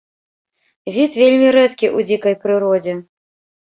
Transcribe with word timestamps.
Від 0.95 1.11
вельмі 1.21 1.53
рэдкі 1.59 1.87
ў 1.95 1.99
дзікай 2.11 2.41
прыродзе. 2.45 3.01